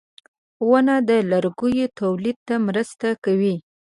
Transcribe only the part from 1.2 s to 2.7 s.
لرګیو تولید ته